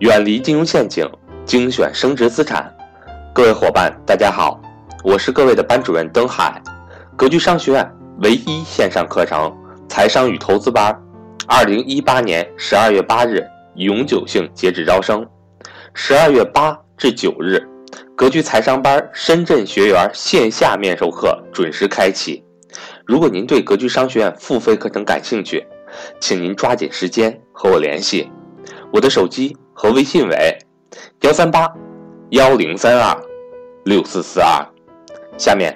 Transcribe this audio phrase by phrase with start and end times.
[0.00, 1.04] 远离金融陷阱，
[1.44, 2.72] 精选升值资产。
[3.34, 4.60] 各位伙伴，大家好，
[5.02, 6.62] 我是各位的班主任登海。
[7.16, 9.52] 格局商学院唯一线上课程
[9.88, 10.96] 财商与投资班，
[11.48, 13.44] 二零一八年十二月八日
[13.74, 15.26] 永久性截止招生，
[15.94, 17.60] 十二月八至九日，
[18.14, 22.44] 格局财商班深圳学员线下面授课准时开启。
[23.04, 25.66] 如果您对格局商学院付费课程感兴趣，
[26.20, 28.30] 请您抓紧时间和我联系，
[28.92, 30.58] 我的手机和微信为
[31.20, 31.72] 幺三八
[32.30, 33.16] 幺零三二
[33.84, 34.66] 六四四二。
[35.38, 35.72] 下面，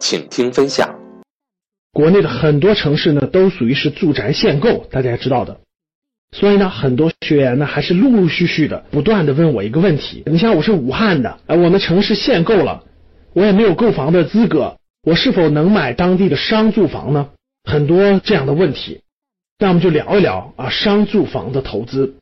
[0.00, 0.88] 请听分享。
[1.92, 5.60] 国内的很多城市呢，都属于是住宅限购，大家知道的。
[6.34, 12.84] 所以呢，很多学员呢，还是陆陆续续的不断的问我一个问题：你像我是武汉的，呃，我们城市限购了，
[13.34, 17.28] 我也没有购房的资格，我是否能买当地的商住房呢？
[17.70, 19.02] 很多这样的问题。
[19.58, 22.14] 那我们就聊一聊啊，商住房的投资。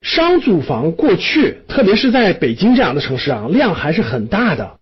[0.00, 4.78] 商住房过去，特别是在北京这样的城市啊，量还是很大的。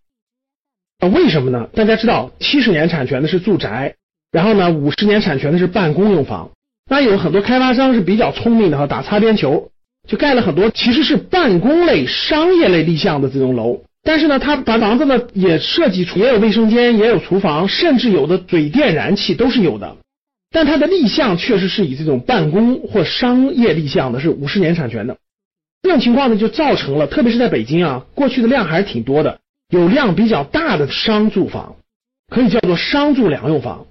[1.00, 1.68] 啊，为什么呢？
[1.74, 3.94] 大家知道，七十年产权的是住宅，
[4.30, 6.50] 然后呢，五十年产权的是办公用房。
[6.90, 9.70] 那有很多开发商是比较聪明的哈，打擦边球，
[10.08, 13.82] 就盖了很多其实是办公类、商业类立项的这种楼。
[14.02, 19.96] 但是呢，他把房子呢也设计出，也有卫生间，也有厨房，甚至有的水电燃气都是有的。
[20.50, 25.18] 但它的立项确实是以这种办公或商业立项的，是五十年产权的。
[25.82, 31.76] 这种情况呢，就造成了，特别是在北京啊，过去的量还是挺多的，有量比较大的商住房，
[32.28, 33.86] 可以叫做商住两用房。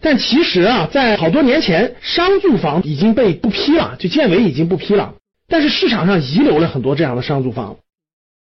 [0.00, 5.14] 但其实啊，在好多年前，商住房已经被不批了，就建委已经不批了。
[5.48, 7.76] 但是市场上遗留了很多这样的商住房。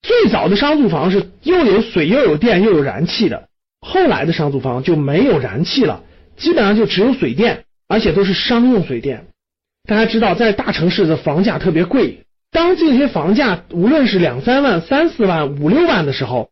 [0.02, 3.48] 最早的商住房是又有水又有电又有燃气的，
[3.80, 6.02] 后来的商住房就没有燃气了。
[6.38, 9.26] 基本上就只有水电，而且都是商用水电。
[9.88, 16.50] 大家知道，在大城市的房价特别贵，当这些房价无论是两三万、三四万、五六万的时候，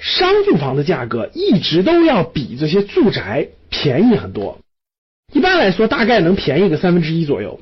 [0.00, 4.58] 商住房的价格一直都要比这些住宅便宜很多。
[5.32, 7.60] 一般来说，大概能便宜个三分之一左右。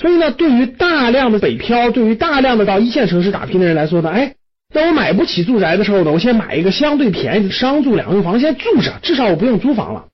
[0.00, 4.34] 所以呢，对于大量的北漂，对于大量的到一线城市打拼的人来说呢，哎，
[4.74, 10.08] 当我买不起住宅的时候呢，我先买一个相对便宜的商住两用房，先住着，至少我不用租房了。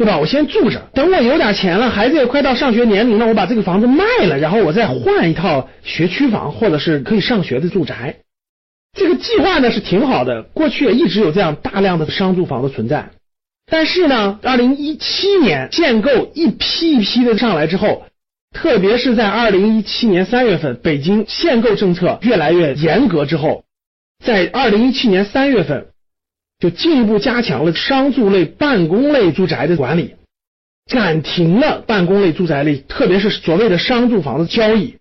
[0.00, 0.16] 对吧？
[0.16, 8.16] 我先住着，等我有点钱了，孩子也快到上学年龄了，我把这个房子卖了，然后我再换一套学区房，或者是可以上学的住宅。
[8.96, 13.10] 这个计划呢是挺好的，过去也一直有这样大量的商住房的存在。
[13.70, 18.06] 但是呢，二零一七年限购一批一批的上来之后，
[18.56, 23.64] 特别是在二零一七年三月份，北京限购政策越来越严格之后，
[24.24, 25.88] 在二零一七年三月份。
[26.60, 30.14] 就进一步加强了商住类、办公类住宅的管理，
[30.86, 34.96] 暂停了办公类住宅类，特别是所谓的商住房的交易。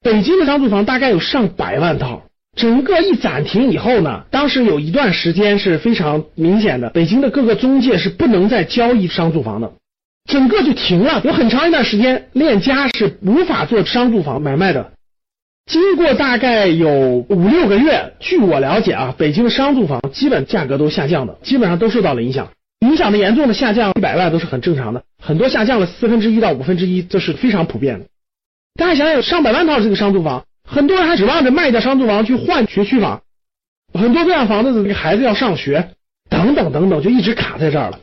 [0.00, 2.22] 北京的商住房大概有上百万套，
[2.56, 9.72] 整个一暂停以后呢，当时有一段时间是非常明显的，北京的各个中介是不能再交易商住房的，
[10.30, 11.20] 整个就停了。
[11.24, 14.92] 有很长一段时间，链家是无法做商住房买卖的。
[15.68, 16.88] 经过大概有
[17.28, 22.48] 五六个月，据我了解啊，北京的商住房基本价格都下降的，基本上都受到了影响。
[22.80, 28.06] 影响的严重的下降一百万都是很正常的，很多下降了四分之一到五分之一，这是非常普遍的。
[28.78, 33.20] 大家想想，上百万套这个商住房，很多人还指望着卖掉商住房去换学区房，
[33.92, 35.90] 很多这样房子的孩子要上学，
[36.30, 38.00] 等等等等，就一直卡在这儿了。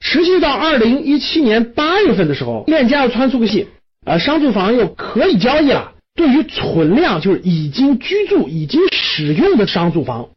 [0.00, 3.68] 持续到二零一七年八月份的时候，链家又传出个信，
[4.04, 5.92] 呃，商住房又可以交易了。
[6.14, 10.30] 对于存量就是已经居住、已经使用的商住房，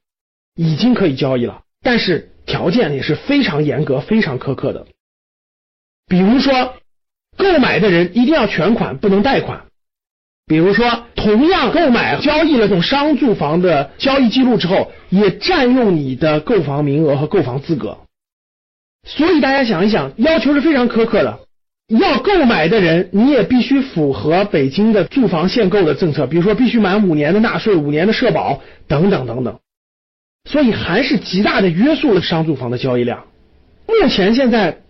[0.56, 4.88] 已经可以交易了，但是条件也是非常严格、非常苛刻的。
[6.08, 6.74] 比如说，
[7.38, 9.66] 购买的人一定要全款，不能贷款；
[10.48, 18.00] 比如说，同样购买交易了这种商住房的交易记录之后，也占用你的购房名额和购房资格。
[19.06, 21.40] 所以大家想一想，要求是非常苛刻的。
[21.88, 29.60] 要购买的人，你也必须符合北京的住房限购的政策，比如说必须满五年的纳税、五年的社保等等等等，
[30.50, 33.26] 所以还是极大的约束了商住房的交易量。
[33.88, 34.82] 目前现在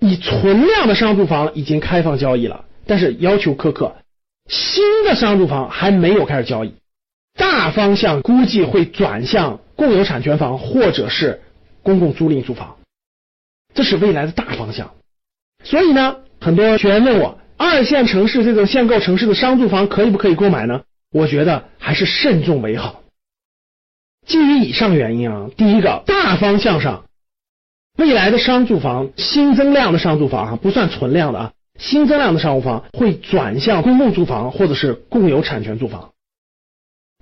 [0.00, 3.96] 以存量的商住房已经开放交易了，但是要求苛刻，
[4.46, 6.74] 新的商住房还没有开始交易，
[7.38, 11.40] 大方向估计会转向共有产权房或者是
[11.82, 12.76] 公共租赁住房，
[13.72, 14.90] 这是未来的大方向。
[15.62, 16.16] 所以呢。
[16.44, 20.82] 很多学员问我，二线城市这种限购城市的商住房可以不可以购买呢？
[21.10, 23.02] 我觉得还是慎重为好。
[24.26, 27.06] 基于以上原因啊，第一个大方向上，
[27.96, 36.10] 未来的商住房新增量的商住房啊，不算存量的啊，新增量的商务房会转向公共住房或者是共有产权住房。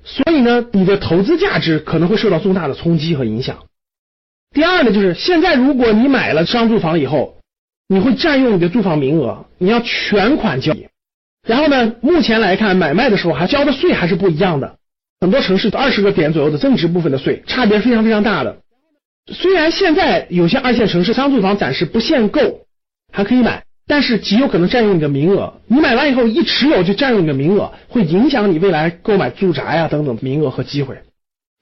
[0.03, 3.67] 所以呢，你的投资价值可能会受到重大的冲击和影响。
[4.53, 7.37] 第二呢，就是现在如果你买了商住房以后，
[7.93, 10.75] 你会占用你的住房名额，你要全款交。
[11.47, 14.77] 然后呢，目前来看，买卖的时候还交的税还是不一样的，
[15.21, 18.57] 很多城市二十个点左右的增值部分的税，差别非常非常大的。
[19.31, 22.63] 虽然现在有些二线城市商住房暂时不限购，
[23.13, 25.61] 还可以买，但是极有可能占用你的名额。
[25.67, 30.97] 你买完以后一持有就占用你的名额，会影响你未来购买住宅呀等等名额和机会。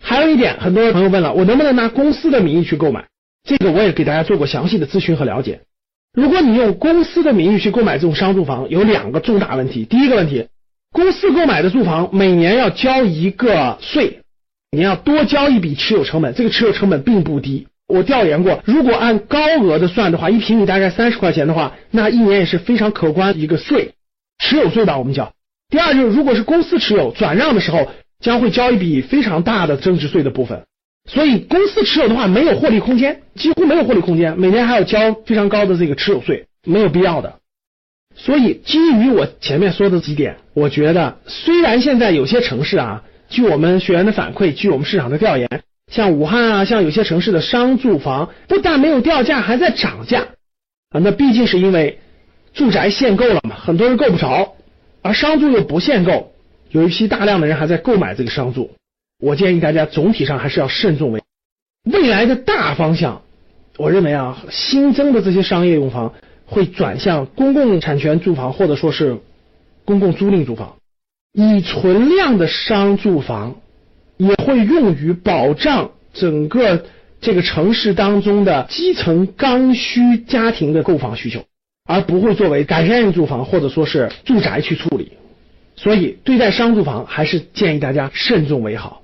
[0.00, 3.06] 还有一点，很多朋友问了，我能不能拿公司的名义去购买？
[3.42, 5.62] 这个我也给大家做过详细的咨询和了解。
[6.12, 9.84] 如果你用公司的名义去购买这种商住房，有两个重大问题。
[9.84, 10.48] 第一个问题，
[10.92, 14.20] 公司购买的住房每年要交一个税，
[14.70, 17.68] 你要多交一笔持有成本，这个持有成本并不低。
[17.86, 23.94] 我调研过，如果按高额的算的话，一平米大概三十块钱的话，那一年也是非常可观一个税，
[24.38, 25.32] 持有税吧，我们叫。
[25.68, 27.90] 第二就是，如果是公司持有转让的时候。
[28.22, 30.64] 将会交一笔非常大的增值税的部分，
[31.08, 37.38] 所以公司持有的话没有获利空间，几乎没有获利空间，每年还要交非常高的这个持有税，没有必要的。
[38.14, 45.48] 所以基于我前面说的几点，我觉得虽然现在有些城市啊，据我们学员的反馈，据我们市场的调研，
[45.90, 50.28] 像武汉啊，像有些城市的商住房不但没有掉价，还在涨价
[50.90, 51.98] 啊，那毕竟是因为
[52.52, 54.54] 住宅限购了嘛，很多人够不着，
[55.02, 56.32] 而商住又不限购。
[56.70, 58.70] 有一批大量的人还在购买这个商住，
[59.20, 61.22] 我建议大家总体上还是要慎重为。
[61.84, 63.22] 未来的大方向，
[63.76, 66.14] 我认为啊，新增的这些商业用房
[66.46, 69.18] 会转向公共产权住房或者说是
[69.84, 70.76] 公共租赁住房，
[71.32, 73.56] 已存量的商住房
[74.16, 76.84] 也会用于保障整个
[77.20, 81.44] 这个城市当中的基层刚需家庭的购房需求，
[81.86, 85.12] 而不会作为改善性住房或者说是住宅去处理。
[85.76, 89.02] 所以，对待商住房，还是建议大家慎重为好。